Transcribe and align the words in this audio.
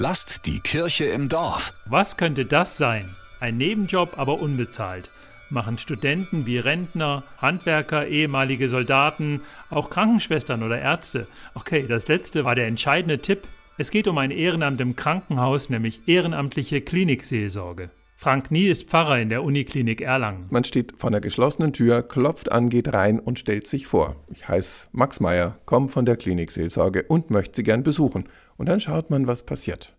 Lasst 0.00 0.46
die 0.46 0.60
Kirche 0.60 1.06
im 1.06 1.28
Dorf. 1.28 1.72
Was 1.86 2.16
könnte 2.16 2.44
das 2.44 2.76
sein? 2.76 3.16
Ein 3.40 3.56
Nebenjob, 3.56 4.16
aber 4.16 4.38
unbezahlt. 4.38 5.10
Machen 5.50 5.76
Studenten 5.76 6.46
wie 6.46 6.58
Rentner, 6.58 7.24
Handwerker, 7.38 8.06
ehemalige 8.06 8.68
Soldaten, 8.68 9.40
auch 9.70 9.90
Krankenschwestern 9.90 10.62
oder 10.62 10.80
Ärzte. 10.80 11.26
Okay, 11.54 11.84
das 11.88 12.06
letzte 12.06 12.44
war 12.44 12.54
der 12.54 12.68
entscheidende 12.68 13.18
Tipp. 13.18 13.42
Es 13.76 13.90
geht 13.90 14.06
um 14.06 14.18
ein 14.18 14.30
Ehrenamt 14.30 14.80
im 14.80 14.94
Krankenhaus, 14.94 15.68
nämlich 15.68 16.06
ehrenamtliche 16.06 16.80
Klinikseelsorge. 16.80 17.90
Frank 18.20 18.50
Nie 18.50 18.66
ist 18.66 18.90
Pfarrer 18.90 19.20
in 19.20 19.28
der 19.28 19.44
Uniklinik 19.44 20.00
Erlangen. 20.00 20.48
Man 20.50 20.64
steht 20.64 20.94
vor 20.96 21.08
einer 21.08 21.20
geschlossenen 21.20 21.72
Tür, 21.72 22.02
klopft 22.02 22.50
an, 22.50 22.68
geht 22.68 22.92
rein 22.92 23.20
und 23.20 23.38
stellt 23.38 23.68
sich 23.68 23.86
vor. 23.86 24.16
Ich 24.32 24.48
heiße 24.48 24.88
Max 24.90 25.20
Meyer, 25.20 25.60
komme 25.66 25.86
von 25.86 26.04
der 26.04 26.16
Klinikseelsorge 26.16 27.04
und 27.04 27.30
möchte 27.30 27.54
Sie 27.54 27.62
gern 27.62 27.84
besuchen. 27.84 28.28
Und 28.56 28.68
dann 28.68 28.80
schaut 28.80 29.08
man, 29.10 29.28
was 29.28 29.46
passiert. 29.46 29.96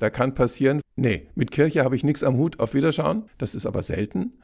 Da 0.00 0.10
kann 0.10 0.34
passieren, 0.34 0.82
nee, 0.96 1.28
mit 1.34 1.50
Kirche 1.50 1.82
habe 1.82 1.96
ich 1.96 2.04
nichts 2.04 2.22
am 2.22 2.36
Hut, 2.36 2.60
auf 2.60 2.74
Wiederschauen, 2.74 3.24
das 3.38 3.54
ist 3.54 3.64
aber 3.64 3.82
selten. 3.82 4.34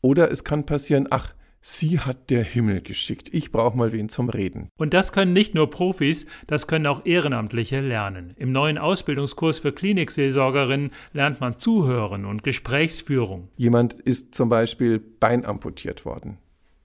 Oder 0.00 0.30
es 0.30 0.44
kann 0.44 0.64
passieren, 0.64 1.08
ach, 1.10 1.34
Sie 1.60 1.98
hat 1.98 2.30
der 2.30 2.44
Himmel 2.44 2.80
geschickt. 2.80 3.28
Ich 3.32 3.50
brauche 3.50 3.76
mal 3.76 3.92
wen 3.92 4.08
zum 4.08 4.28
Reden. 4.28 4.68
Und 4.78 4.94
das 4.94 5.12
können 5.12 5.32
nicht 5.32 5.54
nur 5.54 5.68
Profis, 5.68 6.26
das 6.46 6.66
können 6.66 6.86
auch 6.86 7.04
Ehrenamtliche 7.04 7.80
lernen. 7.80 8.34
Im 8.36 8.52
neuen 8.52 8.78
Ausbildungskurs 8.78 9.58
für 9.58 9.72
Klinikseelsorgerinnen 9.72 10.90
lernt 11.12 11.40
man 11.40 11.58
Zuhören 11.58 12.24
und 12.24 12.44
Gesprächsführung. 12.44 13.48
Jemand 13.56 13.94
ist 13.94 14.34
zum 14.34 14.48
Beispiel 14.48 14.98
beinamputiert 15.00 16.04
worden. 16.04 16.38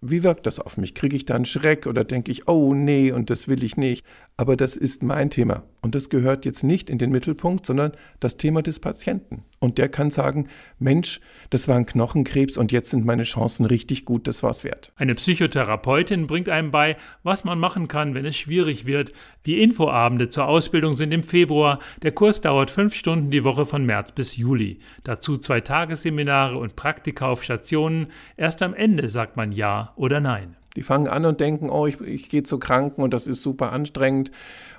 Wie 0.03 0.23
wirkt 0.23 0.47
das 0.47 0.59
auf 0.59 0.77
mich? 0.77 0.95
Kriege 0.95 1.15
ich 1.15 1.25
da 1.25 1.35
einen 1.35 1.45
Schreck 1.45 1.85
oder 1.85 2.03
denke 2.03 2.31
ich, 2.31 2.47
oh 2.47 2.73
nee, 2.73 3.11
und 3.11 3.29
das 3.29 3.47
will 3.47 3.63
ich 3.63 3.77
nicht? 3.77 4.03
Aber 4.41 4.57
das 4.57 4.75
ist 4.75 5.03
mein 5.03 5.29
Thema. 5.29 5.61
Und 5.83 5.93
das 5.93 6.09
gehört 6.09 6.45
jetzt 6.45 6.63
nicht 6.63 6.89
in 6.89 6.97
den 6.97 7.11
Mittelpunkt, 7.11 7.63
sondern 7.63 7.91
das 8.19 8.37
Thema 8.37 8.63
des 8.63 8.79
Patienten. 8.79 9.43
Und 9.59 9.77
der 9.77 9.87
kann 9.87 10.09
sagen, 10.09 10.47
Mensch, 10.79 11.21
das 11.51 11.67
war 11.67 11.75
ein 11.75 11.85
Knochenkrebs 11.85 12.57
und 12.57 12.71
jetzt 12.71 12.89
sind 12.89 13.05
meine 13.05 13.21
Chancen 13.21 13.67
richtig 13.67 14.03
gut, 14.03 14.25
das 14.25 14.41
war's 14.41 14.63
wert. 14.63 14.93
Eine 14.95 15.13
Psychotherapeutin 15.13 16.25
bringt 16.25 16.49
einem 16.49 16.71
bei, 16.71 16.97
was 17.21 17.43
man 17.43 17.59
machen 17.59 17.87
kann, 17.87 18.15
wenn 18.15 18.25
es 18.25 18.35
schwierig 18.35 18.87
wird. 18.87 19.13
Die 19.45 19.61
Infoabende 19.61 20.29
zur 20.29 20.47
Ausbildung 20.47 20.95
sind 20.95 21.11
im 21.11 21.21
Februar. 21.21 21.77
Der 22.01 22.11
Kurs 22.11 22.41
dauert 22.41 22.71
fünf 22.71 22.95
Stunden 22.95 23.29
die 23.29 23.43
Woche 23.43 23.67
von 23.67 23.85
März 23.85 24.11
bis 24.11 24.37
Juli. 24.37 24.79
Dazu 25.03 25.37
zwei 25.37 25.61
Tagesseminare 25.61 26.57
und 26.57 26.75
Praktika 26.75 27.27
auf 27.27 27.43
Stationen. 27.43 28.07
Erst 28.37 28.63
am 28.63 28.73
Ende 28.73 29.07
sagt 29.07 29.37
man 29.37 29.51
Ja 29.51 29.93
oder 29.97 30.19
Nein. 30.19 30.55
Die 30.75 30.83
fangen 30.83 31.07
an 31.07 31.25
und 31.25 31.39
denken, 31.39 31.69
oh, 31.69 31.87
ich, 31.87 31.99
ich 32.01 32.29
gehe 32.29 32.43
zu 32.43 32.59
Kranken 32.59 33.01
und 33.01 33.13
das 33.13 33.27
ist 33.27 33.41
super 33.41 33.71
anstrengend. 33.71 34.31